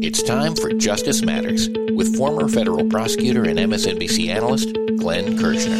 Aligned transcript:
It's 0.00 0.22
time 0.22 0.56
for 0.56 0.72
Justice 0.72 1.22
Matters 1.22 1.68
with 1.92 2.16
former 2.16 2.48
federal 2.48 2.82
prosecutor 2.86 3.44
and 3.44 3.58
MSNBC 3.58 4.28
analyst 4.28 4.72
Glenn 4.96 5.38
Kirschner. 5.38 5.76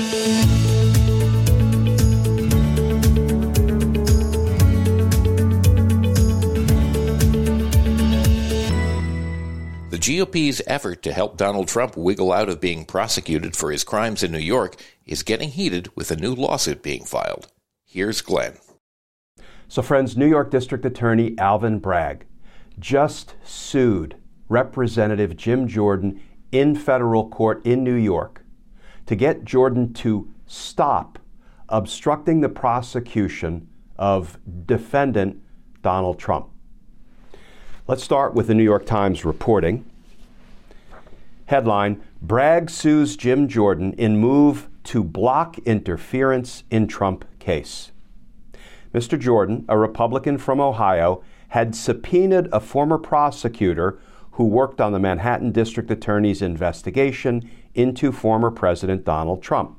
GOP's 9.98 10.60
effort 10.66 11.02
to 11.04 11.12
help 11.12 11.36
Donald 11.36 11.68
Trump 11.68 11.96
wiggle 11.96 12.32
out 12.32 12.48
of 12.48 12.60
being 12.60 12.84
prosecuted 12.84 13.56
for 13.56 13.70
his 13.70 13.84
crimes 13.84 14.22
in 14.22 14.32
New 14.32 14.38
York 14.38 14.74
is 15.06 15.22
getting 15.22 15.48
heated 15.48 15.88
with 15.96 16.10
a 16.10 16.16
new 16.16 16.34
lawsuit 16.34 16.82
being 16.82 17.04
filed. 17.04 17.46
Here's 17.84 18.20
Glenn. 18.20 18.58
So, 19.68 19.80
friends, 19.80 20.16
New 20.16 20.26
York 20.26 20.50
District 20.50 20.84
Attorney 20.84 21.38
Alvin 21.38 21.78
Bragg 21.78 22.26
just 22.82 23.36
sued 23.44 24.16
Representative 24.48 25.36
Jim 25.36 25.66
Jordan 25.68 26.20
in 26.50 26.74
federal 26.74 27.28
court 27.28 27.64
in 27.64 27.82
New 27.82 27.94
York 27.94 28.44
to 29.06 29.16
get 29.16 29.44
Jordan 29.44 29.94
to 29.94 30.28
stop 30.46 31.18
obstructing 31.68 32.40
the 32.40 32.48
prosecution 32.48 33.68
of 33.96 34.38
defendant 34.66 35.40
Donald 35.80 36.18
Trump. 36.18 36.48
Let's 37.86 38.02
start 38.02 38.34
with 38.34 38.48
the 38.48 38.54
New 38.54 38.64
York 38.64 38.84
Times 38.84 39.24
reporting. 39.24 39.88
Headline 41.46 42.02
Bragg 42.20 42.68
sues 42.68 43.16
Jim 43.16 43.48
Jordan 43.48 43.92
in 43.94 44.18
move 44.18 44.68
to 44.84 45.04
block 45.04 45.58
interference 45.60 46.64
in 46.70 46.88
Trump 46.88 47.24
case. 47.38 47.92
Mr. 48.92 49.18
Jordan, 49.18 49.64
a 49.68 49.78
Republican 49.78 50.36
from 50.36 50.60
Ohio, 50.60 51.22
had 51.52 51.74
subpoenaed 51.74 52.48
a 52.50 52.58
former 52.58 52.96
prosecutor 52.96 53.98
who 54.32 54.44
worked 54.44 54.80
on 54.80 54.92
the 54.92 54.98
Manhattan 54.98 55.52
District 55.52 55.90
Attorney's 55.90 56.40
investigation 56.40 57.46
into 57.74 58.10
former 58.10 58.50
President 58.50 59.04
Donald 59.04 59.42
Trump. 59.42 59.76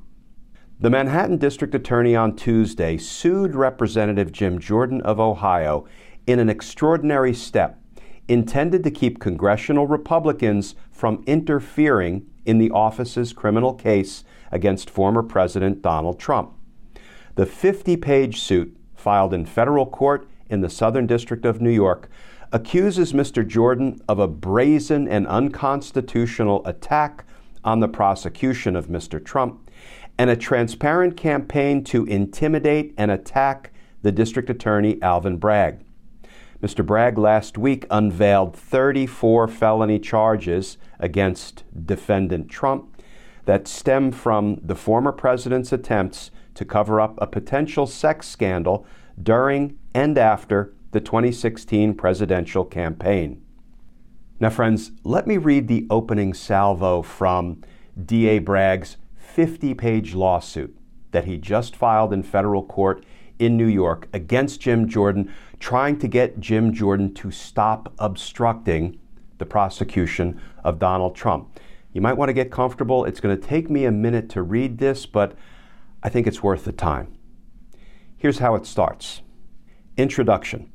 The 0.78 0.90
Manhattan 0.90 1.36
District 1.36 1.74
Attorney 1.74 2.14
on 2.14 2.36
Tuesday 2.36 2.96
sued 2.96 3.56
Representative 3.56 4.30
Jim 4.30 4.60
Jordan 4.60 5.00
of 5.00 5.18
Ohio 5.18 5.84
in 6.28 6.38
an 6.38 6.48
extraordinary 6.48 7.34
step 7.34 7.82
intended 8.28 8.84
to 8.84 8.90
keep 8.92 9.18
congressional 9.18 9.88
Republicans 9.88 10.76
from 10.92 11.24
interfering 11.26 12.24
in 12.44 12.58
the 12.58 12.70
office's 12.70 13.32
criminal 13.32 13.74
case 13.74 14.22
against 14.52 14.88
former 14.88 15.24
President 15.24 15.82
Donald 15.82 16.20
Trump. 16.20 16.52
The 17.34 17.46
50 17.46 17.96
page 17.96 18.40
suit, 18.40 18.76
filed 18.94 19.34
in 19.34 19.44
federal 19.44 19.86
court 19.86 20.28
in 20.54 20.62
the 20.62 20.70
Southern 20.70 21.06
District 21.06 21.44
of 21.44 21.60
New 21.60 21.70
York, 21.70 22.08
accuses 22.52 23.12
Mr. 23.12 23.46
Jordan 23.46 24.00
of 24.08 24.18
a 24.18 24.28
brazen 24.28 25.06
and 25.06 25.26
unconstitutional 25.26 26.64
attack 26.64 27.26
on 27.64 27.80
the 27.80 27.88
prosecution 27.88 28.76
of 28.76 28.86
Mr. 28.86 29.22
Trump 29.22 29.70
and 30.16 30.30
a 30.30 30.36
transparent 30.36 31.16
campaign 31.16 31.82
to 31.84 32.04
intimidate 32.06 32.94
and 32.96 33.10
attack 33.10 33.72
the 34.02 34.12
District 34.12 34.48
Attorney 34.48 35.02
Alvin 35.02 35.38
Bragg. 35.38 35.84
Mr. 36.62 36.86
Bragg 36.86 37.18
last 37.18 37.58
week 37.58 37.84
unveiled 37.90 38.56
34 38.56 39.48
felony 39.48 39.98
charges 39.98 40.78
against 40.98 41.64
defendant 41.86 42.48
Trump 42.48 43.02
that 43.44 43.68
stem 43.68 44.12
from 44.12 44.58
the 44.62 44.74
former 44.74 45.12
president's 45.12 45.72
attempts 45.72 46.30
to 46.54 46.64
cover 46.64 47.00
up 47.00 47.18
a 47.20 47.26
potential 47.26 47.86
sex 47.86 48.28
scandal 48.28 48.86
during 49.22 49.78
and 49.94 50.18
after 50.18 50.74
the 50.90 51.00
2016 51.00 51.94
presidential 51.94 52.64
campaign. 52.64 53.40
Now, 54.40 54.50
friends, 54.50 54.92
let 55.04 55.26
me 55.26 55.36
read 55.38 55.68
the 55.68 55.86
opening 55.88 56.34
salvo 56.34 57.02
from 57.02 57.62
D.A. 58.04 58.40
Bragg's 58.40 58.96
50 59.16 59.74
page 59.74 60.14
lawsuit 60.14 60.76
that 61.12 61.24
he 61.24 61.38
just 61.38 61.76
filed 61.76 62.12
in 62.12 62.22
federal 62.22 62.64
court 62.64 63.04
in 63.38 63.56
New 63.56 63.66
York 63.66 64.08
against 64.12 64.60
Jim 64.60 64.88
Jordan 64.88 65.32
trying 65.58 65.98
to 65.98 66.08
get 66.08 66.40
Jim 66.40 66.72
Jordan 66.72 67.14
to 67.14 67.30
stop 67.30 67.92
obstructing 67.98 68.98
the 69.38 69.46
prosecution 69.46 70.40
of 70.62 70.78
Donald 70.78 71.16
Trump. 71.16 71.58
You 71.92 72.00
might 72.00 72.14
want 72.14 72.28
to 72.28 72.32
get 72.32 72.50
comfortable. 72.50 73.04
It's 73.04 73.20
going 73.20 73.40
to 73.40 73.46
take 73.46 73.70
me 73.70 73.84
a 73.84 73.92
minute 73.92 74.28
to 74.30 74.42
read 74.42 74.78
this, 74.78 75.06
but 75.06 75.36
I 76.02 76.08
think 76.08 76.26
it's 76.26 76.42
worth 76.42 76.64
the 76.64 76.72
time. 76.72 77.16
Here's 78.16 78.38
how 78.38 78.54
it 78.54 78.66
starts 78.66 79.22
Introduction 79.96 80.70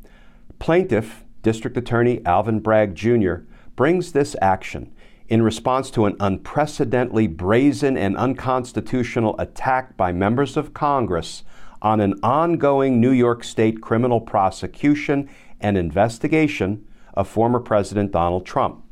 Plaintiff, 0.59 1.25
District 1.41 1.75
Attorney 1.75 2.21
Alvin 2.25 2.59
Bragg 2.59 2.95
Jr., 2.95 3.35
brings 3.75 4.11
this 4.11 4.35
action 4.41 4.93
in 5.27 5.41
response 5.41 5.91
to 5.91 6.05
an 6.05 6.15
unprecedentedly 6.19 7.27
brazen 7.27 7.97
and 7.97 8.17
unconstitutional 8.17 9.39
attack 9.39 9.95
by 9.95 10.11
members 10.11 10.57
of 10.57 10.73
Congress 10.73 11.43
on 11.81 11.99
an 11.99 12.13
ongoing 12.23 12.99
New 12.99 13.11
York 13.11 13.43
State 13.43 13.81
criminal 13.81 14.19
prosecution 14.19 15.29
and 15.61 15.77
investigation 15.77 16.85
of 17.13 17.27
former 17.27 17.59
President 17.59 18.11
Donald 18.11 18.45
Trump. 18.45 18.83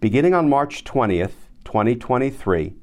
Beginning 0.00 0.34
on 0.34 0.48
March 0.48 0.84
20th, 0.84 1.32
2023, 1.64 2.74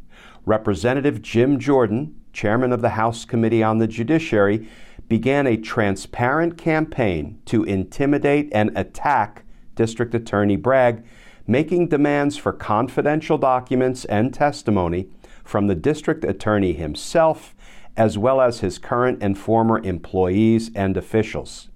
Representative 0.45 1.21
Jim 1.21 1.59
Jordan, 1.59 2.19
chairman 2.33 2.73
of 2.73 2.81
the 2.81 2.89
House 2.89 3.25
Committee 3.25 3.63
on 3.63 3.77
the 3.77 3.87
Judiciary, 3.87 4.67
began 5.07 5.47
a 5.47 5.57
transparent 5.57 6.57
campaign 6.57 7.39
to 7.45 7.63
intimidate 7.63 8.49
and 8.51 8.75
attack 8.77 9.43
District 9.75 10.13
Attorney 10.13 10.55
Bragg, 10.55 11.03
making 11.45 11.89
demands 11.89 12.37
for 12.37 12.53
confidential 12.53 13.37
documents 13.37 14.05
and 14.05 14.33
testimony 14.33 15.09
from 15.43 15.67
the 15.67 15.75
district 15.75 16.23
attorney 16.23 16.73
himself 16.73 17.55
as 17.95 18.17
well 18.17 18.41
as 18.41 18.61
his 18.61 18.77
current 18.77 19.19
and 19.21 19.37
former 19.37 19.79
employees 19.79 20.71
and 20.73 20.97
officials. 20.97 21.69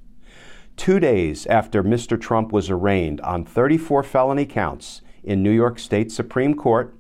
Two 0.76 1.00
days 1.00 1.46
after 1.48 1.84
Mr. 1.84 2.20
Trump 2.20 2.52
was 2.52 2.70
arraigned 2.70 3.22
on 3.22 3.44
34 3.44 4.04
felony 4.04 4.46
counts 4.46 5.02
in 5.24 5.44
New 5.44 5.52
York 5.52 5.80
State 5.80 6.12
Supreme 6.12 6.54
Court, 6.54 6.96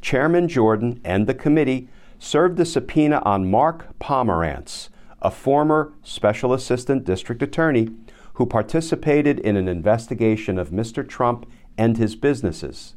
Chairman 0.00 0.48
Jordan 0.48 1.00
and 1.04 1.26
the 1.26 1.34
committee 1.34 1.88
served 2.18 2.58
a 2.60 2.64
subpoena 2.64 3.22
on 3.24 3.50
Mark 3.50 3.98
Pomerantz, 3.98 4.88
a 5.22 5.30
former 5.30 5.92
Special 6.02 6.52
Assistant 6.52 7.04
District 7.04 7.42
Attorney 7.42 7.88
who 8.34 8.44
participated 8.44 9.38
in 9.38 9.56
an 9.56 9.68
investigation 9.68 10.58
of 10.58 10.70
Mr. 10.70 11.08
Trump 11.08 11.46
and 11.78 11.96
his 11.96 12.16
businesses. 12.16 12.94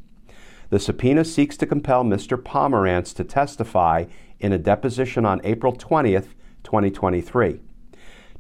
The 0.70 0.80
subpoena 0.80 1.24
seeks 1.24 1.56
to 1.58 1.68
compel 1.68 2.04
Mr. 2.04 2.42
Pomerantz 2.42 3.14
to 3.16 3.24
testify 3.24 4.06
in 4.40 4.52
a 4.52 4.58
deposition 4.58 5.26
on 5.26 5.40
April 5.44 5.74
20th, 5.74 6.30
2023. 6.64 7.60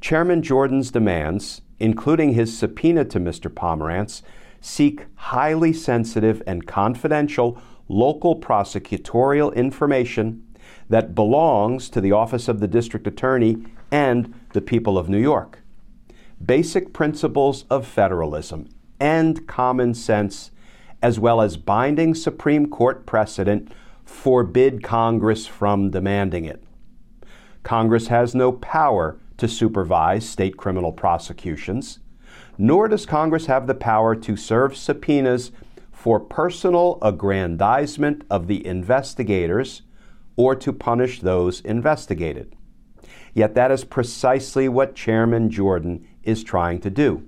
Chairman 0.02 0.42
Jordan's 0.42 0.92
demands, 0.92 1.62
including 1.80 2.34
his 2.34 2.58
subpoena 2.58 3.06
to 3.06 3.20
Mr. 3.20 3.54
Pomerantz, 3.54 4.24
seek 4.60 5.06
highly 5.16 5.72
sensitive 5.72 6.42
and 6.48 6.66
confidential 6.66 7.62
local 7.88 8.40
prosecutorial 8.40 9.56
information 9.56 10.42
that 10.90 11.14
belongs 11.14 11.90
to 11.90 12.02
the 12.02 12.12
Office 12.12 12.48
of 12.48 12.60
the 12.60 12.68
District 12.68 13.06
Attorney 13.06 13.64
and 13.96 14.34
the 14.52 14.60
people 14.60 14.98
of 14.98 15.08
New 15.08 15.22
York. 15.22 15.60
Basic 16.46 16.92
principles 16.92 17.64
of 17.70 17.88
federalism 17.88 18.68
and 19.00 19.48
common 19.48 19.94
sense, 19.94 20.52
as 21.02 21.18
well 21.18 21.40
as 21.40 21.56
binding 21.56 22.14
Supreme 22.14 22.68
Court 22.70 23.06
precedent, 23.06 23.72
forbid 24.04 24.84
Congress 24.84 25.48
from 25.48 25.92
demanding 25.92 26.44
it. 26.44 26.62
Congress 27.64 28.08
has 28.08 28.36
no 28.36 28.52
power 28.52 29.18
to 29.38 29.48
supervise 29.48 30.28
state 30.28 30.58
criminal 30.58 30.92
prosecutions, 30.92 32.00
nor 32.58 32.90
does 32.90 33.06
Congress 33.06 33.46
have 33.46 33.66
the 33.66 33.74
power 33.74 34.14
to 34.14 34.36
serve 34.36 34.76
subpoenas 34.76 35.54
for 35.94 36.20
personal 36.20 36.98
aggrandizement 37.02 38.26
of 38.30 38.48
the 38.48 38.66
investigators 38.68 39.84
or 40.36 40.54
to 40.54 40.74
punish 40.74 41.22
those 41.22 41.62
investigated. 41.62 42.58
Yet 43.36 43.54
that 43.54 43.70
is 43.70 43.84
precisely 43.84 44.68
what 44.68 44.96
Chairman 44.96 45.52
Jordan 45.52 46.08
is 46.24 46.44
trying 46.44 46.80
to 46.80 46.90
do. 46.90 47.28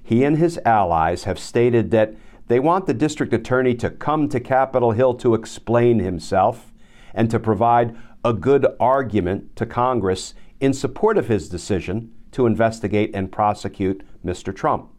He 0.00 0.22
and 0.22 0.36
his 0.36 0.60
allies 0.64 1.24
have 1.24 1.38
stated 1.38 1.90
that 1.90 2.14
They 2.46 2.58
want 2.58 2.86
the 2.86 2.94
district 2.94 3.32
attorney 3.32 3.76
to 3.76 3.90
come 3.90 4.28
to 4.28 4.40
Capitol 4.40 4.90
Hill 4.90 5.14
to 5.14 5.34
explain 5.34 6.00
himself 6.00 6.72
and 7.14 7.30
to 7.30 7.38
provide 7.38 7.96
a 8.24 8.32
good 8.32 8.66
argument 8.80 9.54
to 9.54 9.66
Congress 9.66 10.34
in 10.58 10.72
support 10.72 11.16
of 11.16 11.28
his 11.28 11.48
decision 11.48 12.12
to 12.32 12.46
investigate 12.46 13.12
and 13.14 13.30
prosecute 13.30 14.04
Mr. 14.24 14.54
Trump. 14.54 14.90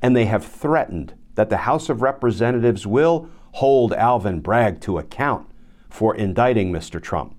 And 0.00 0.14
they 0.14 0.26
have 0.26 0.46
threatened 0.46 1.14
that 1.34 1.50
the 1.50 1.58
House 1.58 1.88
of 1.88 2.00
Representatives 2.00 2.86
will 2.86 3.28
hold 3.54 3.92
Alvin 3.92 4.38
Bragg 4.38 4.80
to 4.82 4.98
account 4.98 5.50
for 5.90 6.14
indicting 6.14 6.72
Mr. 6.72 7.02
Trump. 7.02 7.34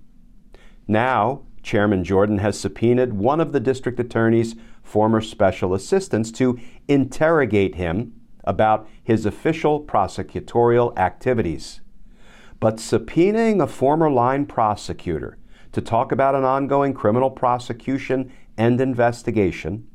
Now, 0.86 1.44
Chairman 1.62 2.04
Jordan 2.04 2.38
has 2.38 2.58
subpoenaed 2.58 3.12
one 3.12 3.40
of 3.40 3.52
the 3.52 3.60
district 3.60 4.00
attorney's 4.00 4.54
former 4.82 5.20
special 5.20 5.74
assistants 5.74 6.30
to 6.32 6.58
interrogate 6.88 7.74
him 7.74 8.14
about 8.44 8.88
his 9.02 9.26
official 9.26 9.82
prosecutorial 9.84 10.96
activities. 10.98 11.80
But 12.58 12.76
subpoenaing 12.76 13.62
a 13.62 13.66
former 13.66 14.10
line 14.10 14.46
prosecutor 14.46 15.38
to 15.72 15.80
talk 15.80 16.12
about 16.12 16.34
an 16.34 16.44
ongoing 16.44 16.94
criminal 16.94 17.30
prosecution 17.30 18.32
and 18.56 18.80
investigation 18.80 19.86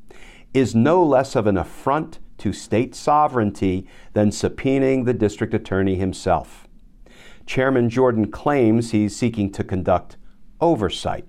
is 0.54 0.74
no 0.74 1.04
less 1.04 1.36
of 1.36 1.48
an 1.48 1.58
affront 1.58 2.20
to 2.38 2.54
state 2.54 2.96
sovereignty 2.96 3.88
than 4.14 4.30
subpoenaing 4.30 5.06
the 5.06 5.14
district 5.14 5.54
attorney 5.54 5.96
himself. 5.96 6.68
Chairman 7.46 7.90
Jordan 7.90 8.32
claims 8.32 8.92
he's 8.92 9.16
seeking 9.16 9.52
to 9.52 9.64
conduct 9.64 10.18
oversight, 10.60 11.26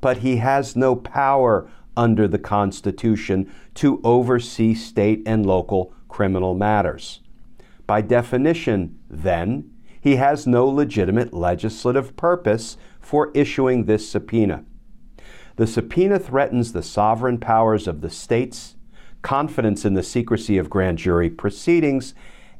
but 0.00 0.18
he 0.18 0.36
has 0.36 0.76
no 0.76 0.96
power 0.96 1.70
under 1.96 2.28
the 2.28 2.38
Constitution 2.38 3.50
to 3.74 4.00
oversee 4.04 4.74
state 4.74 5.22
and 5.26 5.46
local 5.46 5.92
criminal 6.08 6.54
matters. 6.54 7.20
By 7.86 8.00
definition, 8.02 8.98
then, 9.08 9.70
he 10.00 10.16
has 10.16 10.46
no 10.46 10.66
legitimate 10.68 11.32
legislative 11.32 12.16
purpose 12.16 12.76
for 13.00 13.30
issuing 13.34 13.84
this 13.84 14.08
subpoena. 14.08 14.64
The 15.56 15.66
subpoena 15.66 16.18
threatens 16.18 16.72
the 16.72 16.82
sovereign 16.82 17.38
powers 17.38 17.88
of 17.88 18.02
the 18.02 18.10
states, 18.10 18.76
confidence 19.22 19.84
in 19.84 19.94
the 19.94 20.02
secrecy 20.02 20.58
of 20.58 20.70
grand 20.70 20.98
jury 20.98 21.30
proceedings, 21.30 22.14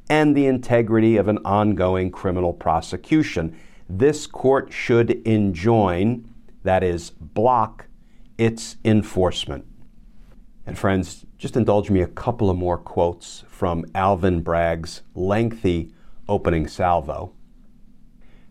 and 0.08 0.34
the 0.34 0.46
integrity 0.46 1.16
of 1.16 1.28
an 1.28 1.38
ongoing 1.44 2.10
criminal 2.10 2.52
prosecution. 2.52 3.56
This 3.88 4.26
court 4.26 4.72
should 4.72 5.10
enjoin, 5.26 6.28
that 6.66 6.82
is, 6.82 7.10
block, 7.10 7.86
its 8.38 8.76
enforcement. 8.84 9.64
And 10.66 10.76
friends, 10.76 11.24
just 11.38 11.56
indulge 11.56 11.90
me 11.90 12.00
a 12.00 12.06
couple 12.06 12.50
of 12.50 12.56
more 12.56 12.78
quotes 12.78 13.44
from 13.48 13.84
Alvin 13.94 14.40
Bragg's 14.42 15.02
lengthy 15.14 15.92
opening 16.28 16.66
salvo. 16.66 17.32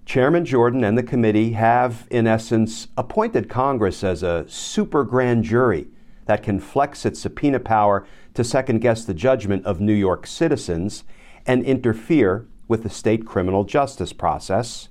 Chairman 0.05 0.45
Jordan 0.45 0.83
and 0.83 0.97
the 0.97 1.03
committee 1.03 1.53
have, 1.53 2.07
in 2.11 2.27
essence, 2.27 2.87
appointed 2.95 3.49
Congress 3.49 4.03
as 4.03 4.21
a 4.23 4.45
super 4.47 5.03
grand 5.03 5.43
jury 5.43 5.87
that 6.25 6.43
can 6.43 6.59
flex 6.59 7.05
its 7.05 7.19
subpoena 7.19 7.59
power 7.59 8.05
to 8.35 8.43
second 8.43 8.79
guess 8.79 9.03
the 9.03 9.13
judgment 9.13 9.65
of 9.65 9.79
New 9.79 9.93
York 9.93 10.27
citizens 10.27 11.03
and 11.45 11.63
interfere 11.63 12.47
with 12.67 12.83
the 12.83 12.89
state 12.89 13.25
criminal 13.25 13.63
justice 13.63 14.13
process. 14.13 14.89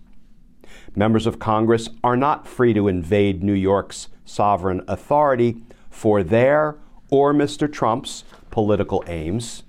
Members 0.94 1.26
of 1.26 1.38
Congress 1.38 1.88
are 2.02 2.16
not 2.16 2.46
free 2.46 2.72
to 2.74 2.88
invade 2.88 3.42
New 3.42 3.52
York's 3.54 4.08
sovereign 4.24 4.82
authority 4.88 5.62
for 5.90 6.22
their 6.22 6.76
or 7.10 7.32
Mr. 7.32 7.70
Trump's 7.72 8.24
political 8.50 9.04
aims. 9.06 9.62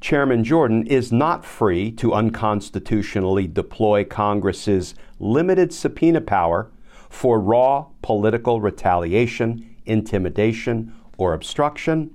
Chairman 0.00 0.42
Jordan 0.42 0.84
is 0.88 1.12
not 1.12 1.44
free 1.44 1.92
to 1.92 2.12
unconstitutionally 2.12 3.46
deploy 3.46 4.04
Congress's 4.04 4.96
limited 5.20 5.72
subpoena 5.72 6.20
power 6.20 6.70
for 7.08 7.38
raw 7.38 7.86
political 8.02 8.60
retaliation, 8.60 9.76
intimidation, 9.86 10.92
or 11.18 11.34
obstruction. 11.34 12.10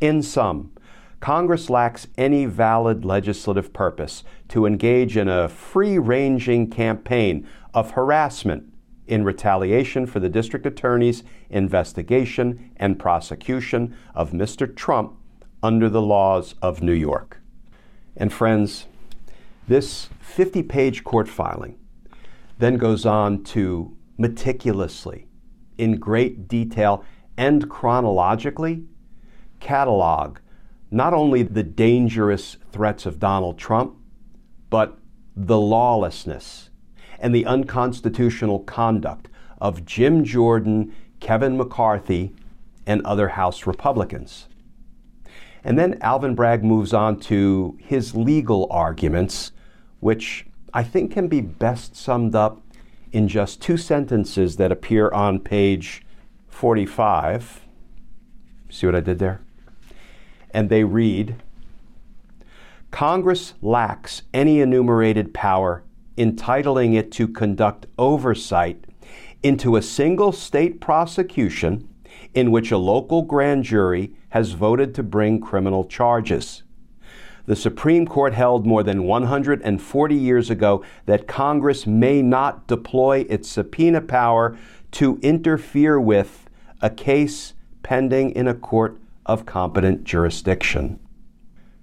In 0.00 0.20
sum, 0.20 0.72
Congress 1.24 1.70
lacks 1.70 2.06
any 2.18 2.44
valid 2.44 3.02
legislative 3.02 3.72
purpose 3.72 4.24
to 4.46 4.66
engage 4.66 5.16
in 5.16 5.26
a 5.26 5.48
free 5.48 5.98
ranging 5.98 6.68
campaign 6.68 7.48
of 7.72 7.92
harassment 7.92 8.62
in 9.06 9.24
retaliation 9.24 10.04
for 10.04 10.20
the 10.20 10.28
district 10.28 10.66
attorney's 10.66 11.22
investigation 11.48 12.70
and 12.76 12.98
prosecution 12.98 13.96
of 14.14 14.32
Mr. 14.32 14.76
Trump 14.76 15.16
under 15.62 15.88
the 15.88 16.02
laws 16.02 16.56
of 16.60 16.82
New 16.82 16.92
York. 16.92 17.40
And 18.14 18.30
friends, 18.30 18.84
this 19.66 20.10
50 20.20 20.62
page 20.64 21.04
court 21.04 21.26
filing 21.26 21.78
then 22.58 22.76
goes 22.76 23.06
on 23.06 23.42
to 23.44 23.96
meticulously, 24.18 25.26
in 25.78 25.96
great 25.96 26.48
detail 26.48 27.02
and 27.38 27.70
chronologically, 27.70 28.84
catalog 29.58 30.36
not 30.94 31.12
only 31.12 31.42
the 31.42 31.64
dangerous 31.64 32.56
threats 32.70 33.04
of 33.04 33.18
Donald 33.18 33.58
Trump, 33.58 33.96
but 34.70 34.96
the 35.34 35.58
lawlessness 35.58 36.70
and 37.18 37.34
the 37.34 37.44
unconstitutional 37.46 38.60
conduct 38.60 39.28
of 39.60 39.84
Jim 39.84 40.22
Jordan, 40.22 40.94
Kevin 41.18 41.56
McCarthy, 41.56 42.32
and 42.86 43.04
other 43.04 43.30
House 43.30 43.66
Republicans. 43.66 44.46
And 45.64 45.76
then 45.76 45.98
Alvin 46.00 46.36
Bragg 46.36 46.62
moves 46.62 46.92
on 46.92 47.18
to 47.20 47.76
his 47.80 48.14
legal 48.14 48.68
arguments, 48.70 49.50
which 49.98 50.46
I 50.72 50.84
think 50.84 51.10
can 51.10 51.26
be 51.26 51.40
best 51.40 51.96
summed 51.96 52.36
up 52.36 52.62
in 53.10 53.26
just 53.26 53.60
two 53.60 53.76
sentences 53.76 54.58
that 54.58 54.70
appear 54.70 55.10
on 55.10 55.40
page 55.40 56.04
45. 56.46 57.62
See 58.70 58.86
what 58.86 58.94
I 58.94 59.00
did 59.00 59.18
there? 59.18 59.43
And 60.54 60.70
they 60.70 60.84
read 60.84 61.36
Congress 62.90 63.54
lacks 63.60 64.22
any 64.32 64.60
enumerated 64.60 65.34
power 65.34 65.82
entitling 66.16 66.94
it 66.94 67.10
to 67.10 67.26
conduct 67.26 67.86
oversight 67.98 68.84
into 69.42 69.76
a 69.76 69.82
single 69.82 70.32
state 70.32 70.80
prosecution 70.80 71.88
in 72.34 72.50
which 72.50 72.70
a 72.70 72.78
local 72.78 73.22
grand 73.22 73.64
jury 73.64 74.12
has 74.30 74.52
voted 74.52 74.94
to 74.94 75.02
bring 75.02 75.40
criminal 75.40 75.84
charges. 75.84 76.62
The 77.46 77.56
Supreme 77.56 78.06
Court 78.06 78.32
held 78.32 78.64
more 78.64 78.82
than 78.82 79.04
140 79.04 80.14
years 80.14 80.48
ago 80.48 80.82
that 81.06 81.26
Congress 81.26 81.86
may 81.86 82.22
not 82.22 82.66
deploy 82.66 83.26
its 83.28 83.48
subpoena 83.48 84.00
power 84.00 84.56
to 84.92 85.18
interfere 85.20 86.00
with 86.00 86.48
a 86.80 86.88
case 86.88 87.52
pending 87.82 88.30
in 88.30 88.48
a 88.48 88.54
court 88.54 88.98
of 89.26 89.46
competent 89.46 90.04
jurisdiction. 90.04 91.00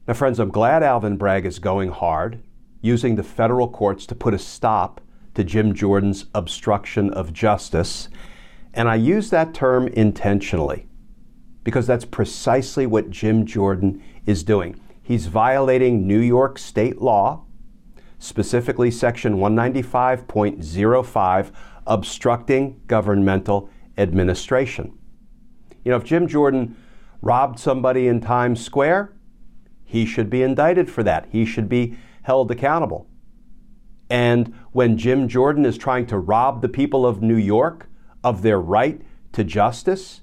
Now, 0.08 0.14
friends, 0.14 0.40
I'm 0.40 0.50
glad 0.50 0.84
Alvin 0.84 1.18
Bragg 1.18 1.46
is 1.46 1.60
going 1.60 1.90
hard, 1.90 2.42
using 2.82 3.16
the 3.16 3.24
federal 3.24 3.70
courts 3.70 4.06
to 4.08 4.16
put 4.16 4.34
a 4.34 4.40
stop 4.40 5.02
to 5.36 5.44
Jim 5.44 5.74
Jordan's 5.74 6.26
obstruction 6.34 7.10
of 7.12 7.34
justice 7.34 8.10
and 8.74 8.88
I 8.88 8.96
use 8.96 9.30
that 9.32 9.54
term 9.54 9.90
intentionally 9.90 10.88
because 11.64 11.86
that's 11.86 12.06
precisely 12.06 12.88
what 12.88 13.10
Jim 13.10 13.46
Jordan 13.46 14.02
is 14.26 14.44
doing. 14.44 14.80
He's 15.02 15.26
violating 15.28 16.08
New 16.08 16.20
York 16.20 16.58
state 16.58 17.02
law, 17.02 17.44
specifically 18.18 18.90
Section 18.92 19.36
195.05, 19.36 21.52
obstructing 21.86 22.80
governmental 22.88 23.70
administration. 23.98 24.98
You 25.84 25.92
know, 25.92 25.98
if 25.98 26.06
Jim 26.06 26.28
Jordan 26.28 26.78
robbed 27.22 27.60
somebody 27.60 28.08
in 28.08 28.20
Times 28.22 28.64
Square, 28.64 29.14
he 29.84 30.06
should 30.06 30.30
be 30.30 30.44
indicted 30.44 30.90
for 30.90 31.04
that. 31.04 31.28
He 31.32 31.46
should 31.46 31.70
be 31.70 31.98
held 32.24 32.52
accountable. 32.52 33.08
And 34.10 34.54
when 34.72 34.98
Jim 34.98 35.28
Jordan 35.28 35.66
is 35.66 35.78
trying 35.78 36.06
to 36.08 36.20
rob 36.20 36.62
the 36.62 36.70
people 36.70 37.06
of 37.06 37.22
New 37.22 37.38
York 37.38 37.88
of 38.24 38.42
their 38.42 38.60
right 38.60 39.02
to 39.34 39.44
justice, 39.44 40.22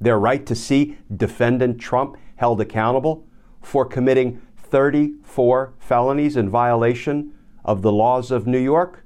their 0.00 0.18
right 0.18 0.44
to 0.46 0.54
see 0.54 0.98
defendant 1.14 1.80
Trump 1.80 2.16
held 2.36 2.60
accountable 2.60 3.26
for 3.60 3.84
committing 3.84 4.40
34 4.56 5.74
felonies 5.78 6.36
in 6.36 6.48
violation 6.48 7.32
of 7.64 7.82
the 7.82 7.92
laws 7.92 8.30
of 8.30 8.46
New 8.46 8.58
York, 8.58 9.04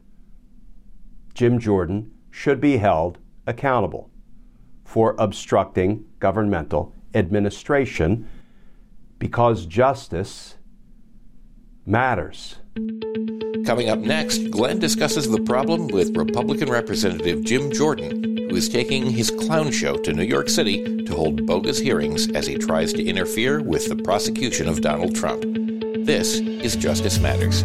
Jim 1.34 1.58
Jordan 1.58 2.12
should 2.30 2.60
be 2.60 2.76
held 2.76 3.18
accountable 3.46 4.10
for 4.84 5.16
obstructing 5.18 6.04
governmental 6.20 6.94
administration 7.14 8.28
because 9.18 9.66
justice 9.66 10.56
matters. 11.86 12.56
Coming 13.64 13.88
up 13.88 13.98
next, 13.98 14.50
Glenn 14.50 14.78
discusses 14.78 15.30
the 15.30 15.40
problem 15.40 15.88
with 15.88 16.16
Republican 16.16 16.70
Representative 16.70 17.44
Jim 17.44 17.72
Jordan, 17.72 18.50
who 18.50 18.56
is 18.56 18.68
taking 18.68 19.06
his 19.10 19.30
clown 19.30 19.70
show 19.72 19.96
to 19.96 20.12
New 20.12 20.24
York 20.24 20.50
City 20.50 21.04
to 21.04 21.14
hold 21.14 21.46
bogus 21.46 21.78
hearings 21.78 22.30
as 22.32 22.46
he 22.46 22.56
tries 22.56 22.92
to 22.92 23.04
interfere 23.04 23.62
with 23.62 23.88
the 23.88 23.96
prosecution 23.96 24.68
of 24.68 24.82
Donald 24.82 25.14
Trump. 25.14 25.44
This 26.04 26.40
is 26.40 26.76
Justice 26.76 27.18
Matters. 27.18 27.64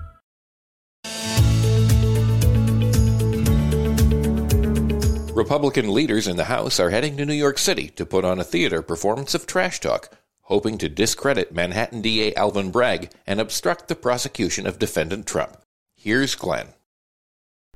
Republican 5.33 5.93
leaders 5.93 6.27
in 6.27 6.35
the 6.35 6.43
House 6.43 6.77
are 6.77 6.89
heading 6.89 7.15
to 7.15 7.25
New 7.25 7.33
York 7.33 7.57
City 7.57 7.87
to 7.91 8.05
put 8.05 8.25
on 8.25 8.37
a 8.37 8.43
theater 8.43 8.81
performance 8.81 9.33
of 9.33 9.47
Trash 9.47 9.79
Talk, 9.79 10.09
hoping 10.41 10.77
to 10.77 10.89
discredit 10.89 11.53
Manhattan 11.53 12.01
DA 12.01 12.35
Alvin 12.35 12.69
Bragg 12.69 13.11
and 13.25 13.39
obstruct 13.39 13.87
the 13.87 13.95
prosecution 13.95 14.67
of 14.67 14.77
defendant 14.77 15.25
Trump. 15.25 15.55
Here's 15.95 16.35
Glenn. 16.35 16.67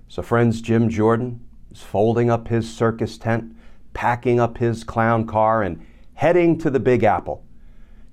So, 0.09 0.21
friends, 0.21 0.59
Jim 0.59 0.89
Jordan 0.89 1.47
is 1.71 1.81
folding 1.81 2.29
up 2.29 2.49
his 2.49 2.69
circus 2.69 3.17
tent, 3.17 3.55
packing 3.93 4.37
up 4.37 4.57
his 4.57 4.83
clown 4.83 5.25
car, 5.25 5.63
and 5.63 5.85
heading 6.15 6.57
to 6.57 6.69
the 6.69 6.81
Big 6.81 7.03
Apple 7.03 7.45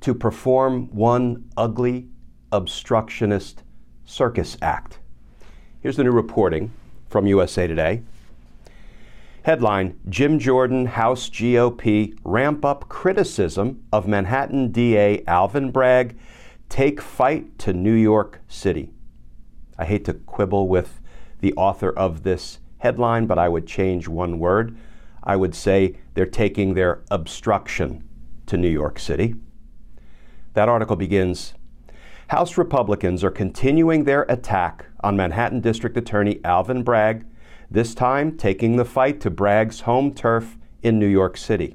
to 0.02 0.14
perform 0.14 0.86
one 0.94 1.50
ugly, 1.56 2.06
obstructionist 2.52 3.64
circus 4.04 4.56
act. 4.62 5.00
Here's 5.80 5.96
the 5.96 6.04
new 6.04 6.12
reporting 6.12 6.70
from 7.08 7.26
USA 7.26 7.66
Today. 7.66 8.02
Headline 9.44 9.98
Jim 10.08 10.38
Jordan, 10.38 10.86
House 10.86 11.28
GOP 11.28 12.16
ramp 12.22 12.64
up 12.64 12.88
criticism 12.88 13.82
of 13.92 14.06
Manhattan 14.06 14.70
DA 14.70 15.24
Alvin 15.26 15.72
Bragg, 15.72 16.16
take 16.68 17.00
fight 17.00 17.58
to 17.58 17.72
New 17.72 17.94
York 17.94 18.40
City. 18.46 18.90
I 19.76 19.84
hate 19.84 20.04
to 20.04 20.14
quibble 20.14 20.68
with 20.68 21.00
the 21.40 21.52
author 21.54 21.90
of 21.90 22.22
this 22.22 22.60
headline, 22.78 23.26
but 23.26 23.36
I 23.36 23.48
would 23.48 23.66
change 23.66 24.06
one 24.06 24.38
word. 24.38 24.76
I 25.24 25.34
would 25.34 25.56
say 25.56 25.96
they're 26.14 26.24
taking 26.24 26.74
their 26.74 27.02
obstruction 27.10 28.08
to 28.46 28.56
New 28.56 28.68
York 28.68 29.00
City. 29.00 29.34
That 30.54 30.68
article 30.68 30.94
begins 30.94 31.54
House 32.28 32.56
Republicans 32.56 33.24
are 33.24 33.30
continuing 33.30 34.04
their 34.04 34.22
attack 34.28 34.86
on 35.00 35.16
Manhattan 35.16 35.60
District 35.60 35.96
Attorney 35.96 36.38
Alvin 36.44 36.84
Bragg 36.84 37.26
this 37.72 37.94
time 37.94 38.36
taking 38.36 38.76
the 38.76 38.84
fight 38.84 39.18
to 39.22 39.30
Bragg's 39.30 39.80
home 39.80 40.12
turf 40.12 40.58
in 40.82 40.98
New 40.98 41.06
York 41.06 41.38
City. 41.38 41.74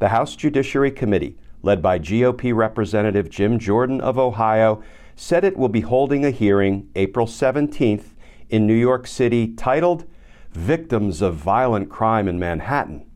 The 0.00 0.08
House 0.08 0.34
Judiciary 0.34 0.90
Committee, 0.90 1.38
led 1.62 1.80
by 1.80 2.00
GOP 2.00 2.52
Representative 2.52 3.30
Jim 3.30 3.60
Jordan 3.60 4.00
of 4.00 4.18
Ohio, 4.18 4.82
said 5.14 5.44
it 5.44 5.56
will 5.56 5.68
be 5.68 5.82
holding 5.82 6.24
a 6.24 6.30
hearing 6.30 6.90
April 6.96 7.28
17th 7.28 8.06
in 8.50 8.66
New 8.66 8.74
York 8.74 9.06
City 9.06 9.54
titled 9.54 10.04
Victims 10.50 11.22
of 11.22 11.36
Violent 11.36 11.88
Crime 11.88 12.26
in 12.26 12.38
Manhattan, 12.38 13.08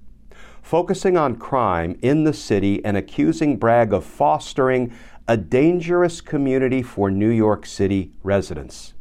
focusing 0.63 1.17
on 1.17 1.35
crime 1.35 1.99
in 2.01 2.23
the 2.23 2.33
city 2.33 2.85
and 2.85 2.97
accusing 2.97 3.57
Bragg 3.57 3.93
of 3.93 4.05
fostering 4.05 4.93
a 5.27 5.37
dangerous 5.37 6.21
community 6.21 6.81
for 6.81 7.11
New 7.11 7.29
York 7.29 7.67
City 7.67 8.13
residents. 8.23 8.95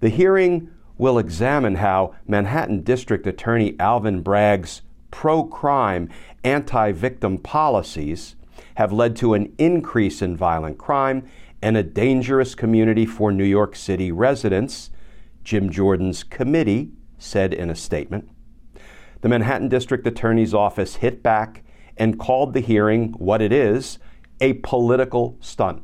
The 0.00 0.08
hearing 0.08 0.70
will 0.98 1.18
examine 1.18 1.76
how 1.76 2.14
Manhattan 2.26 2.82
District 2.82 3.26
Attorney 3.26 3.76
Alvin 3.78 4.20
Bragg's 4.20 4.82
pro 5.10 5.44
crime, 5.44 6.10
anti 6.44 6.92
victim 6.92 7.38
policies 7.38 8.34
have 8.74 8.92
led 8.92 9.16
to 9.16 9.34
an 9.34 9.54
increase 9.58 10.20
in 10.20 10.36
violent 10.36 10.78
crime 10.78 11.24
and 11.62 11.76
a 11.76 11.82
dangerous 11.82 12.54
community 12.54 13.06
for 13.06 13.32
New 13.32 13.44
York 13.44 13.74
City 13.74 14.12
residents, 14.12 14.90
Jim 15.44 15.70
Jordan's 15.70 16.22
committee 16.22 16.92
said 17.18 17.52
in 17.52 17.70
a 17.70 17.74
statement. 17.74 18.28
The 19.20 19.28
Manhattan 19.28 19.68
District 19.68 20.06
Attorney's 20.06 20.54
Office 20.54 20.96
hit 20.96 21.22
back 21.22 21.64
and 21.96 22.18
called 22.18 22.54
the 22.54 22.60
hearing 22.60 23.12
what 23.14 23.42
it 23.42 23.52
is 23.52 23.98
a 24.40 24.52
political 24.54 25.36
stunt. 25.40 25.82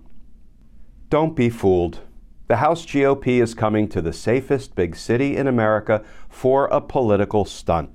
Don't 1.10 1.34
be 1.34 1.50
fooled. 1.50 2.00
The 2.46 2.56
House 2.56 2.84
GOP 2.84 3.40
is 3.40 3.54
coming 3.54 3.88
to 3.88 4.02
the 4.02 4.12
safest 4.12 4.74
big 4.74 4.96
city 4.96 5.34
in 5.34 5.46
America 5.46 6.04
for 6.28 6.66
a 6.66 6.78
political 6.78 7.46
stunt. 7.46 7.88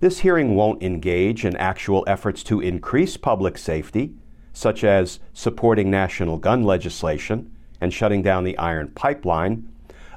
This 0.00 0.20
hearing 0.20 0.56
won't 0.56 0.82
engage 0.82 1.44
in 1.44 1.54
actual 1.56 2.02
efforts 2.08 2.42
to 2.44 2.60
increase 2.60 3.16
public 3.16 3.56
safety, 3.56 4.14
such 4.52 4.82
as 4.82 5.20
supporting 5.32 5.88
national 5.88 6.38
gun 6.38 6.64
legislation 6.64 7.54
and 7.80 7.94
shutting 7.94 8.22
down 8.22 8.42
the 8.42 8.58
iron 8.58 8.88
pipeline, 8.88 9.68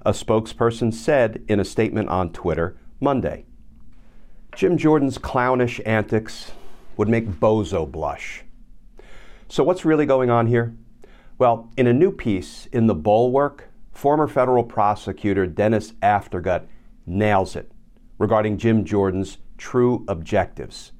a 0.03 0.13
spokesperson 0.13 0.91
said 0.91 1.43
in 1.47 1.59
a 1.59 1.65
statement 1.65 2.09
on 2.09 2.31
Twitter 2.31 2.75
Monday. 2.99 3.45
Jim 4.55 4.77
Jordan's 4.77 5.19
clownish 5.19 5.79
antics 5.85 6.53
would 6.97 7.07
make 7.07 7.27
Bozo 7.27 7.89
blush. 7.89 8.43
So, 9.47 9.63
what's 9.63 9.85
really 9.85 10.07
going 10.07 10.31
on 10.31 10.47
here? 10.47 10.75
Well, 11.39 11.71
in 11.77 11.87
a 11.87 11.93
new 11.93 12.11
piece 12.11 12.67
in 12.67 12.85
The 12.85 12.93
Bulwark, 12.93 13.69
former 13.91 14.27
federal 14.27 14.63
prosecutor 14.63 15.47
Dennis 15.47 15.93
Aftergut 15.93 16.67
nails 17.07 17.55
it 17.55 17.71
regarding 18.19 18.57
Jim 18.57 18.85
Jordan's 18.85 19.39
true 19.57 20.05
objectives. 20.07 20.91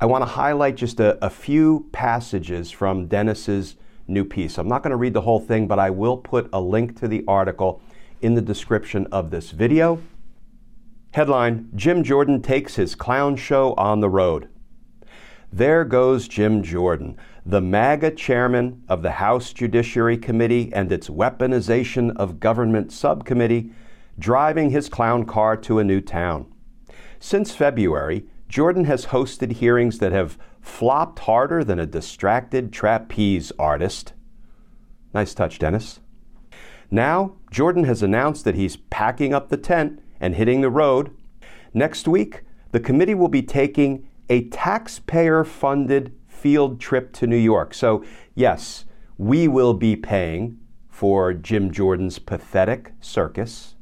I 0.00 0.06
want 0.06 0.22
to 0.22 0.26
highlight 0.26 0.76
just 0.76 1.00
a, 1.00 1.24
a 1.24 1.30
few 1.30 1.88
passages 1.90 2.70
from 2.70 3.06
Dennis's 3.08 3.76
new 4.06 4.24
piece. 4.24 4.56
I'm 4.56 4.68
not 4.68 4.84
going 4.84 4.92
to 4.92 4.96
read 4.96 5.14
the 5.14 5.22
whole 5.22 5.40
thing, 5.40 5.66
but 5.66 5.80
I 5.80 5.90
will 5.90 6.16
put 6.16 6.48
a 6.52 6.60
link 6.60 6.98
to 7.00 7.08
the 7.08 7.24
article 7.26 7.80
in 8.22 8.34
the 8.34 8.42
description 8.42 9.08
of 9.10 9.30
this 9.30 9.50
video. 9.50 10.00
Headline 11.12 11.70
Jim 11.74 12.04
Jordan 12.04 12.40
takes 12.40 12.76
his 12.76 12.94
clown 12.94 13.34
show 13.36 13.74
on 13.74 14.00
the 14.00 14.08
road. 14.08 14.48
There 15.52 15.84
goes 15.84 16.28
Jim 16.28 16.62
Jordan, 16.62 17.16
the 17.48 17.60
MAGA 17.60 18.10
chairman 18.10 18.82
of 18.88 19.02
the 19.02 19.12
House 19.12 19.52
Judiciary 19.52 20.18
Committee 20.18 20.72
and 20.74 20.90
its 20.90 21.08
Weaponization 21.08 22.14
of 22.16 22.40
Government 22.40 22.90
Subcommittee, 22.90 23.70
driving 24.18 24.70
his 24.70 24.88
clown 24.88 25.24
car 25.24 25.56
to 25.58 25.78
a 25.78 25.84
new 25.84 26.00
town. 26.00 26.52
Since 27.20 27.54
February, 27.54 28.26
Jordan 28.48 28.86
has 28.86 29.06
hosted 29.06 29.52
hearings 29.52 30.00
that 30.00 30.10
have 30.10 30.36
flopped 30.60 31.20
harder 31.20 31.62
than 31.62 31.78
a 31.78 31.86
distracted 31.86 32.72
trapeze 32.72 33.52
artist. 33.60 34.12
Nice 35.14 35.32
touch, 35.32 35.60
Dennis. 35.60 36.00
Now, 36.90 37.36
Jordan 37.52 37.84
has 37.84 38.02
announced 38.02 38.44
that 38.44 38.56
he's 38.56 38.76
packing 38.76 39.32
up 39.32 39.50
the 39.50 39.56
tent 39.56 40.02
and 40.18 40.34
hitting 40.34 40.62
the 40.62 40.70
road. 40.70 41.16
Next 41.72 42.08
week, 42.08 42.42
the 42.72 42.80
committee 42.80 43.14
will 43.14 43.28
be 43.28 43.42
taking 43.42 44.08
a 44.28 44.48
taxpayer 44.48 45.44
funded 45.44 46.12
field 46.46 46.78
trip 46.78 47.12
to 47.12 47.26
New 47.26 47.36
York. 47.36 47.74
So, 47.74 48.04
yes, 48.36 48.84
we 49.18 49.48
will 49.48 49.74
be 49.74 49.96
paying 49.96 50.60
for 50.88 51.34
Jim 51.34 51.72
Jordan's 51.72 52.20
pathetic 52.20 52.92
circus. 53.00 53.74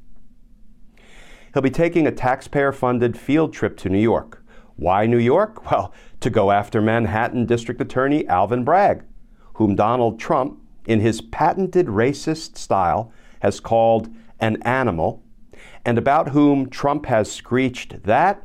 He'll 1.52 1.62
be 1.62 1.68
taking 1.68 2.06
a 2.06 2.11
taxpayer 2.11 2.73
funded 2.73 3.18
field 3.18 3.52
trip 3.52 3.76
to 3.80 3.90
New 3.90 4.00
York. 4.00 4.42
Why 4.76 5.04
New 5.04 5.18
York? 5.18 5.66
Well, 5.71 5.92
to 6.21 6.30
go 6.30 6.50
after 6.52 6.80
Manhattan 6.80 7.44
District 7.44 7.83
Attorney 7.83 8.26
Alvin 8.28 8.64
Bragg, 8.64 9.04
whom 9.56 9.75
Donald 9.75 10.18
Trump, 10.18 10.59
in 10.87 11.00
his 11.00 11.21
patented 11.21 11.88
racist 11.88 12.56
style, 12.56 13.12
has 13.40 13.61
called 13.61 14.09
an 14.40 14.56
animal, 14.62 15.23
and 15.85 15.99
about 15.99 16.30
whom 16.30 16.71
Trump 16.71 17.04
has 17.04 17.30
screeched 17.30 18.04
that 18.04 18.42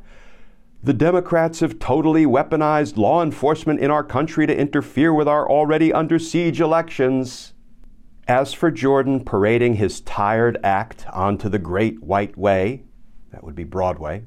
The 0.82 0.94
Democrats 0.94 1.60
have 1.60 1.78
totally 1.78 2.26
weaponized 2.26 2.96
law 2.96 3.22
enforcement 3.22 3.82
in 3.82 3.92
our 3.92 4.04
country 4.04 4.48
to 4.48 4.58
interfere 4.58 5.14
with 5.14 5.28
our 5.28 5.46
already 5.50 5.92
under 5.92 6.18
siege 6.18 6.62
elections. 6.62 7.54
As 8.30 8.54
for 8.54 8.72
Jordan 8.72 9.26
parading 9.26 9.76
his 9.76 10.00
tired 10.00 10.58
act 10.64 11.06
onto 11.12 11.50
the 11.50 11.60
Great 11.60 12.02
White 12.02 12.38
Way, 12.38 12.84
that 13.34 13.44
would 13.44 13.56
be 13.56 13.66
Broadway, 13.66 14.24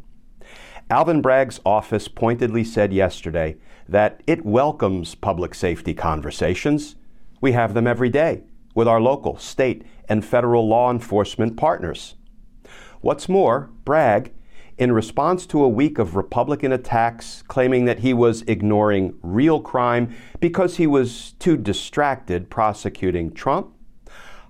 Alvin 0.90 1.22
Bragg's 1.22 1.58
office 1.64 2.06
pointedly 2.06 2.64
said 2.64 2.92
yesterday 2.92 3.56
that 3.88 4.22
it 4.26 4.44
welcomes 4.44 5.14
public 5.14 5.54
safety 5.54 5.94
conversations. 5.94 6.96
We 7.40 7.52
have 7.52 7.72
them 7.72 7.86
every 7.86 8.10
day 8.10 8.42
with 8.74 8.86
our 8.86 9.00
local, 9.00 9.38
state, 9.38 9.86
and 10.06 10.22
federal 10.22 10.68
law 10.68 10.90
enforcement 10.90 11.56
partners. 11.56 12.16
What's 13.00 13.26
more, 13.26 13.70
Bragg, 13.86 14.32
in 14.78 14.92
response 14.92 15.46
to 15.46 15.62
a 15.62 15.68
week 15.68 15.98
of 15.98 16.16
Republican 16.16 16.72
attacks 16.72 17.42
claiming 17.48 17.84
that 17.84 18.00
he 18.00 18.14
was 18.14 18.42
ignoring 18.42 19.14
real 19.22 19.60
crime 19.60 20.14
because 20.40 20.76
he 20.76 20.86
was 20.86 21.32
too 21.38 21.56
distracted 21.56 22.50
prosecuting 22.50 23.32
Trump, 23.32 23.72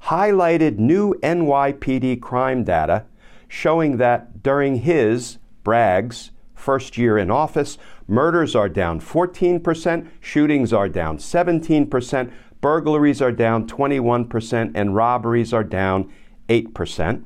highlighted 0.04 0.78
new 0.78 1.14
NYPD 1.22 2.20
crime 2.20 2.64
data 2.64 3.04
showing 3.48 3.98
that 3.98 4.42
during 4.42 4.76
his, 4.76 5.38
Bragg's, 5.62 6.30
first 6.54 6.96
year 6.96 7.18
in 7.18 7.30
office, 7.30 7.76
murders 8.08 8.56
are 8.56 8.68
down 8.68 9.00
14%, 9.00 10.08
shootings 10.20 10.72
are 10.72 10.88
down 10.88 11.18
17%, 11.18 12.32
burglaries 12.62 13.20
are 13.20 13.32
down 13.32 13.66
21%, 13.66 14.72
and 14.74 14.94
robberies 14.94 15.52
are 15.52 15.64
down 15.64 16.10
8%. 16.48 17.24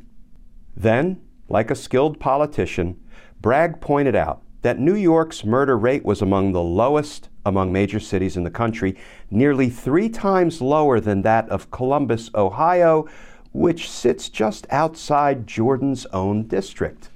Then, 0.75 1.21
like 1.49 1.71
a 1.71 1.75
skilled 1.75 2.19
politician, 2.21 3.01
Bragg 3.41 3.81
pointed 3.81 4.17
out 4.17 4.43
that 4.63 4.79
New 4.79 4.97
York's 4.97 5.45
murder 5.45 5.79
rate 5.79 6.05
was 6.05 6.21
among 6.21 6.53
the 6.53 6.63
lowest 6.63 7.29
among 7.47 7.73
major 7.73 8.01
cities 8.01 8.37
in 8.37 8.43
the 8.43 8.51
country, 8.51 8.97
nearly 9.31 9.71
three 9.71 10.09
times 10.09 10.61
lower 10.61 10.99
than 10.99 11.23
that 11.23 11.49
of 11.49 11.71
Columbus, 11.71 12.29
Ohio, 12.35 13.07
which 13.53 13.89
sits 13.89 14.29
just 14.29 14.67
outside 14.69 15.47
Jordan's 15.47 16.05
own 16.07 16.49
district. 16.49 17.09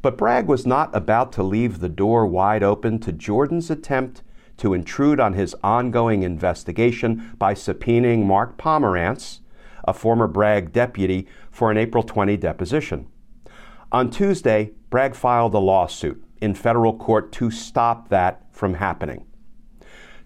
But 0.00 0.16
Bragg 0.16 0.46
was 0.46 0.64
not 0.64 0.94
about 0.94 1.32
to 1.32 1.42
leave 1.42 1.80
the 1.80 1.88
door 1.88 2.24
wide 2.24 2.62
open 2.62 3.00
to 3.00 3.12
Jordan's 3.12 3.68
attempt 3.68 4.22
to 4.58 4.72
intrude 4.72 5.18
on 5.18 5.34
his 5.34 5.56
ongoing 5.64 6.22
investigation 6.22 7.32
by 7.36 7.52
subpoenaing 7.52 8.24
Mark 8.24 8.56
Pomerantz, 8.56 9.40
a 9.84 9.92
former 9.92 10.28
Bragg 10.28 10.72
deputy, 10.72 11.26
for 11.50 11.72
an 11.72 11.76
April 11.76 12.04
20 12.04 12.36
deposition. 12.36 13.08
On 13.92 14.10
Tuesday, 14.10 14.72
Bragg 14.90 15.14
filed 15.14 15.54
a 15.54 15.58
lawsuit 15.58 16.22
in 16.40 16.54
federal 16.54 16.96
court 16.96 17.30
to 17.32 17.50
stop 17.50 18.08
that 18.08 18.42
from 18.50 18.74
happening. 18.74 19.26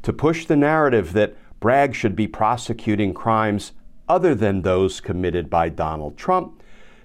To 0.03 0.13
push 0.13 0.47
the 0.47 0.57
narrative 0.57 1.13
that 1.13 1.37
Bragg 1.61 1.95
should 1.95 2.17
be 2.17 2.27
prosecuting 2.27 3.13
crimes 3.13 3.73
other 4.09 4.35
than 4.35 4.63
those 4.63 5.01
committed 5.01 5.51
by 5.51 5.69
Donald 5.69 6.17
Trump, 6.17 6.63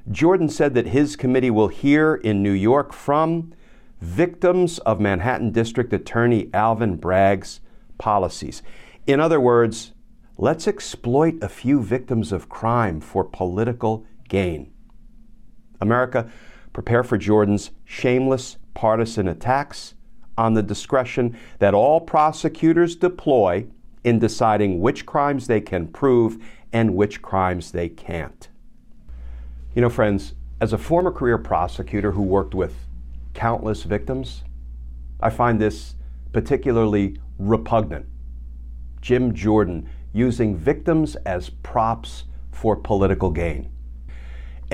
Jordan 0.10 0.48
said 0.48 0.74
that 0.76 0.88
his 0.88 1.16
committee 1.16 1.52
will 1.52 1.68
hear 1.68 2.16
in 2.16 2.42
New 2.42 2.52
York 2.52 2.94
from 2.94 3.54
victims 4.00 4.80
of 4.80 5.00
Manhattan 5.00 5.52
District 5.52 5.92
Attorney 5.92 6.50
Alvin 6.54 6.96
Bragg's 6.96 7.60
policies. 7.98 8.62
In 9.06 9.20
other 9.20 9.42
words, 9.42 9.92
let's 10.38 10.68
exploit 10.68 11.36
a 11.42 11.50
few 11.50 11.82
victims 11.82 12.32
of 12.32 12.50
crime 12.50 13.02
for 13.02 13.24
political 13.26 14.06
gain. 14.30 14.72
America, 15.86 16.30
prepare 16.74 17.04
for 17.04 17.18
Jordan's 17.18 17.72
shameless 17.86 18.58
partisan 18.74 19.28
attacks 19.28 19.94
on 20.38 20.54
the 20.54 20.64
discretion 20.64 21.38
that 21.60 21.74
all 21.74 22.02
prosecutors 22.02 22.96
deploy 22.96 23.66
in 24.04 24.20
deciding 24.20 24.82
which 24.82 25.06
crimes 25.06 25.48
they 25.48 25.62
can 25.62 25.88
prove 25.88 26.44
and 26.74 26.96
which 26.96 27.22
crimes 27.22 27.72
they 27.72 27.90
can't. 27.90 28.50
You 29.74 29.82
know, 29.82 29.90
friends, 29.90 30.34
as 30.62 30.74
a 30.74 30.78
former 30.78 31.12
career 31.12 31.38
prosecutor 31.38 32.12
who 32.12 32.22
worked 32.22 32.54
with 32.54 32.74
countless 33.34 33.84
victims, 33.84 34.44
I 35.20 35.30
find 35.30 35.60
this 35.60 35.96
particularly 36.32 37.20
repugnant. 37.40 38.06
Jim 39.02 39.34
Jordan 39.34 39.90
using 40.14 40.56
victims 40.56 41.16
as 41.26 41.50
props 41.50 42.26
for 42.52 42.76
political 42.76 43.30
gain. 43.30 43.70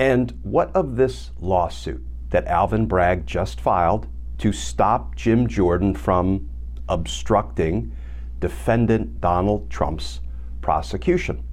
And 0.02 0.36
what 0.42 0.74
of 0.74 0.96
this 0.96 1.30
lawsuit 1.38 2.04
that 2.30 2.48
Alvin 2.48 2.86
Bragg 2.86 3.24
just 3.24 3.60
filed 3.60 4.08
to 4.38 4.52
stop 4.52 5.14
Jim 5.14 5.46
Jordan 5.46 5.94
from 5.94 6.50
obstructing 6.88 7.94
defendant 8.40 9.20
Donald 9.20 9.70
Trump's 9.70 10.18
prosecution? 10.60 11.44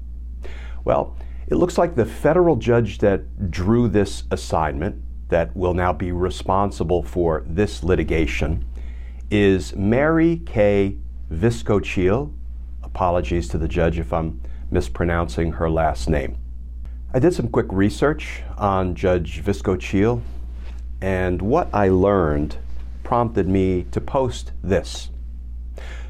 Well, 0.83 1.15
it 1.45 1.57
looks 1.57 1.77
like 1.77 1.93
the 1.93 2.07
federal 2.07 2.55
judge 2.55 2.97
that 2.97 3.51
drew 3.51 3.87
this 3.87 4.23
assignment, 4.31 4.95
that 5.27 5.55
will 5.55 5.75
now 5.75 5.93
be 5.93 6.11
responsible 6.11 7.03
for 7.03 7.43
this 7.45 7.83
litigation, 7.83 8.65
is 9.29 9.75
Mary 9.75 10.37
Kay 10.47 10.97
Vyskocil. 11.31 12.33
Apologies 12.81 13.47
to 13.49 13.59
the 13.59 13.67
judge 13.67 13.99
if 13.99 14.11
I'm 14.11 14.41
mispronouncing 14.71 15.51
her 15.51 15.69
last 15.69 16.09
name. 16.09 16.38
I 17.11 17.17
did 17.17 17.33
some 17.33 17.47
quick 17.47 17.65
research 17.71 18.43
on 18.55 18.93
Judge 18.93 19.43
Vyskocil, 19.43 20.21
and 21.01 21.41
what 21.41 21.67
I 21.73 21.89
learned 21.89 22.57
prompted 23.03 23.49
me 23.49 23.87
to 23.89 23.99
post 23.99 24.51
this. 24.61 25.09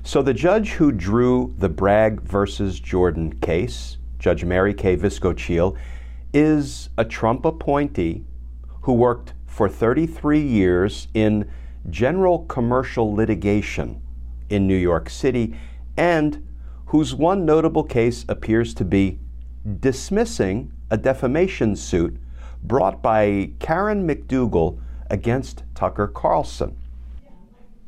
So, 0.04 0.22
the 0.22 0.34
judge 0.34 0.72
who 0.72 0.92
drew 0.92 1.56
the 1.58 1.70
Bragg 1.70 2.20
versus 2.20 2.82
Jordan 2.82 3.40
case, 3.40 3.96
Judge 4.18 4.44
Mary 4.44 4.74
Kay 4.74 4.98
Vyskocil, 4.98 5.78
is 6.34 6.90
a 6.98 7.06
Trump 7.06 7.46
appointee 7.46 8.26
who 8.82 8.92
worked 8.92 9.32
for 9.48 9.70
33 9.70 10.42
years 10.42 11.08
in 11.14 11.50
general 11.90 12.40
commercial 12.40 13.16
litigation 13.16 14.02
in 14.50 14.68
New 14.68 14.76
York 14.76 15.10
City 15.10 15.56
and 15.96 16.46
whose 16.88 17.16
one 17.16 17.46
notable 17.46 17.86
case 17.86 18.26
appears 18.28 18.74
to 18.74 18.84
be 18.84 19.18
dismissing 19.80 20.74
a 20.90 20.98
defamation 20.98 21.76
suit 21.76 22.18
brought 22.64 23.02
by 23.02 23.52
Karen 23.60 24.08
McDougal 24.08 24.80
against 25.10 25.64
Tucker 25.76 26.08
Carlson. 26.08 26.76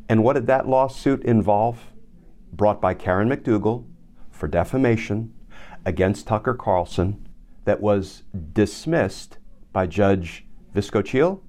And 0.07 0.23
what 0.23 0.33
did 0.33 0.47
that 0.47 0.67
lawsuit 0.67 1.23
involve? 1.23 1.91
Brought 2.53 2.81
by 2.81 2.93
Karen 2.93 3.29
McDougal 3.29 3.85
for 4.29 4.47
defamation 4.47 5.33
against 5.85 6.27
Tucker 6.27 6.53
Carlson 6.53 7.27
that 7.65 7.81
was 7.81 8.23
dismissed 8.53 9.37
by 9.71 9.87
Judge 9.87 10.45
Vyskocil. 10.75 11.39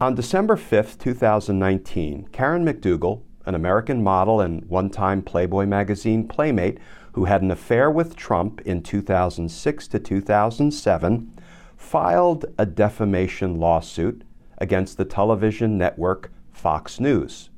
On 0.00 0.14
December 0.14 0.56
5, 0.56 0.98
2019, 0.98 2.28
Karen 2.32 2.64
McDougal, 2.64 3.22
an 3.46 3.54
American 3.54 4.02
model 4.02 4.40
and 4.40 4.64
one 4.66 4.90
time 4.90 5.22
Playboy 5.22 5.66
magazine 5.66 6.26
playmate, 6.26 6.78
who 7.14 7.26
had 7.26 7.42
an 7.42 7.50
affair 7.50 7.90
with 7.90 8.16
Trump 8.16 8.60
in 8.62 8.82
2006 8.82 9.88
to 9.88 9.98
2007, 9.98 11.32
filed 11.76 12.44
a 12.58 12.66
defamation 12.66 13.56
lawsuit 13.58 14.22
against 14.58 14.96
the 14.96 15.04
television 15.04 15.78
network 15.78 16.32
Fox 16.52 16.98
News. 16.98 17.50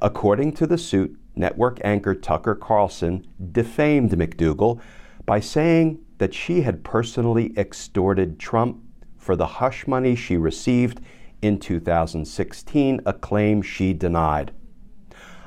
According 0.00 0.52
to 0.52 0.66
the 0.68 0.78
suit, 0.78 1.18
network 1.34 1.80
anchor 1.82 2.14
Tucker 2.14 2.54
Carlson 2.54 3.26
defamed 3.50 4.12
McDougal 4.12 4.80
by 5.26 5.40
saying 5.40 5.98
that 6.18 6.32
she 6.32 6.60
had 6.62 6.84
personally 6.84 7.52
extorted 7.56 8.38
Trump 8.38 8.82
for 9.16 9.34
the 9.34 9.46
hush 9.46 9.88
money 9.88 10.14
she 10.14 10.36
received 10.36 11.00
in 11.42 11.58
2016, 11.58 13.00
a 13.04 13.12
claim 13.12 13.62
she 13.62 13.92
denied. 13.92 14.52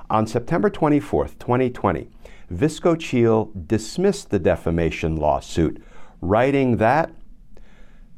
On 0.09 0.27
September 0.27 0.69
24, 0.69 1.27
2020, 1.39 2.09
Vyskocil 2.51 3.67
dismissed 3.67 4.29
the 4.29 4.39
defamation 4.39 5.15
lawsuit, 5.15 5.81
writing 6.21 6.77
that 6.77 7.11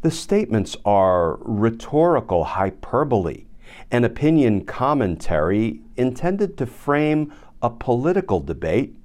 the 0.01 0.11
statements 0.11 0.77
are 0.85 1.38
rhetorical 1.41 2.43
hyperbole, 2.43 3.45
an 3.91 4.03
opinion 4.03 4.63
commentary 4.65 5.81
intended 5.95 6.57
to 6.57 6.65
frame 6.65 7.33
a 7.61 7.69
political 7.69 8.39
debate, 8.39 8.95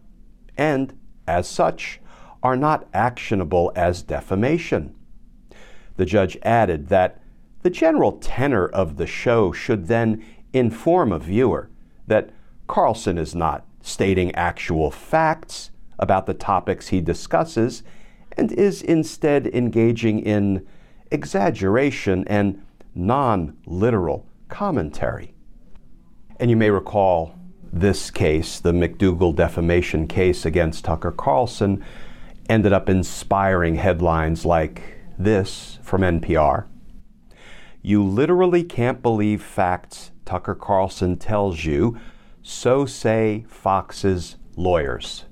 and, 0.56 0.92
as 1.26 1.48
such, 1.48 2.00
are 2.42 2.56
not 2.56 2.86
actionable 2.92 3.72
as 3.74 4.02
defamation. 4.02 4.94
The 5.96 6.04
judge 6.04 6.36
added 6.42 6.88
that 6.88 7.22
the 7.62 7.70
general 7.70 8.12
tenor 8.12 8.66
of 8.66 8.96
the 8.96 9.06
show 9.06 9.52
should 9.52 9.86
then 9.86 10.24
inform 10.52 11.12
a 11.12 11.18
viewer 11.18 11.70
that 12.06 12.30
Carlson 12.66 13.18
is 13.18 13.34
not 13.34 13.64
stating 13.90 14.34
actual 14.34 14.90
facts 14.90 15.70
about 15.98 16.26
the 16.26 16.34
topics 16.34 16.88
he 16.88 17.00
discusses 17.00 17.82
and 18.36 18.52
is 18.52 18.80
instead 18.82 19.46
engaging 19.48 20.20
in 20.20 20.66
exaggeration 21.10 22.24
and 22.28 22.64
non 22.94 23.56
literal 23.66 24.26
commentary. 24.48 25.34
And 26.38 26.50
you 26.50 26.56
may 26.56 26.70
recall 26.70 27.34
this 27.72 28.10
case, 28.10 28.58
the 28.60 28.72
McDougal 28.72 29.34
defamation 29.34 30.06
case 30.08 30.44
against 30.44 30.84
Tucker 30.84 31.12
Carlson, 31.12 31.84
ended 32.48 32.72
up 32.72 32.88
inspiring 32.88 33.76
headlines 33.76 34.44
like 34.44 34.82
this 35.18 35.78
from 35.82 36.00
NPR. 36.00 36.66
You 37.82 38.04
literally 38.04 38.64
can't 38.64 39.02
believe 39.02 39.42
facts 39.42 40.10
Tucker 40.24 40.54
Carlson 40.54 41.16
tells 41.16 41.64
you, 41.64 41.98
so 42.42 42.86
say 42.86 43.44
Fox's 43.48 44.36
lawyers. 44.56 45.24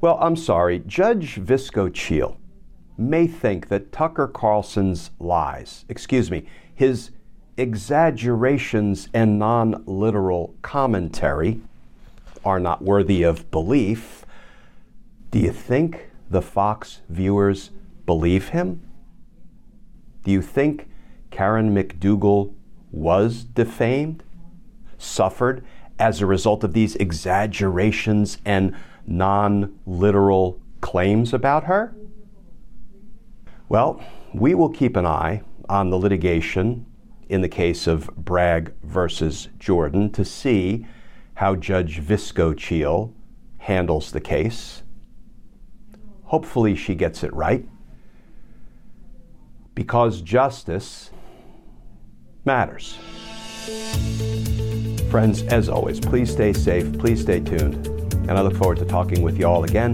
Well, 0.00 0.18
I'm 0.20 0.36
sorry, 0.36 0.80
Judge 0.86 1.36
Visco 1.36 2.36
may 2.98 3.26
think 3.26 3.68
that 3.68 3.92
Tucker 3.92 4.28
Carlson's 4.28 5.10
lies, 5.18 5.84
excuse 5.88 6.30
me, 6.30 6.46
his 6.74 7.10
exaggerations 7.56 9.08
and 9.14 9.38
non 9.38 9.82
literal 9.86 10.54
commentary 10.62 11.60
are 12.44 12.58
not 12.58 12.82
worthy 12.82 13.22
of 13.22 13.50
belief. 13.50 14.24
Do 15.30 15.38
you 15.38 15.52
think 15.52 16.10
the 16.28 16.42
Fox 16.42 17.00
viewers 17.08 17.70
believe 18.06 18.48
him? 18.48 18.82
Do 20.24 20.30
you 20.30 20.42
think 20.42 20.88
Karen 21.30 21.74
McDougal 21.74 22.54
was 22.90 23.44
defamed, 23.44 24.22
suffered 24.98 25.64
as 25.98 26.20
a 26.20 26.26
result 26.26 26.64
of 26.64 26.72
these 26.72 26.96
exaggerations 26.96 28.38
and 28.44 28.74
non 29.06 29.78
literal 29.86 30.60
claims 30.80 31.32
about 31.32 31.64
her? 31.64 31.94
Well, 33.68 34.02
we 34.34 34.54
will 34.54 34.68
keep 34.68 34.96
an 34.96 35.06
eye 35.06 35.42
on 35.68 35.90
the 35.90 35.98
litigation 35.98 36.86
in 37.28 37.40
the 37.40 37.48
case 37.48 37.86
of 37.86 38.14
Bragg 38.16 38.74
versus 38.82 39.48
Jordan 39.58 40.10
to 40.12 40.24
see 40.24 40.86
how 41.34 41.56
Judge 41.56 42.00
Visco 42.00 43.12
handles 43.58 44.12
the 44.12 44.20
case. 44.20 44.82
Hopefully, 46.24 46.74
she 46.74 46.94
gets 46.94 47.22
it 47.24 47.32
right 47.32 47.66
because 49.74 50.20
justice 50.20 51.10
matters. 52.44 52.98
Friends, 55.12 55.42
as 55.42 55.68
always, 55.68 56.00
please 56.00 56.32
stay 56.32 56.54
safe, 56.54 56.90
please 56.98 57.20
stay 57.20 57.38
tuned, 57.38 57.86
and 57.86 58.30
I 58.30 58.40
look 58.40 58.56
forward 58.56 58.78
to 58.78 58.86
talking 58.86 59.20
with 59.20 59.38
you 59.38 59.46
all 59.46 59.62
again 59.64 59.92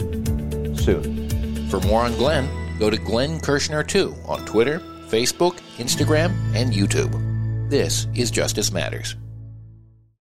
soon. 0.76 1.68
For 1.68 1.81
more 1.81 2.02
on 2.02 2.12
Glenn, 2.12 2.48
go 2.78 2.88
to 2.88 2.96
Glenn 2.96 3.40
Kirschner2 3.40 4.28
on 4.28 4.46
Twitter, 4.46 4.78
Facebook, 5.09 5.59
Instagram, 5.78 6.37
and 6.54 6.72
YouTube. 6.72 7.68
This 7.68 8.07
is 8.14 8.31
Justice 8.31 8.70
Matters. 8.70 9.16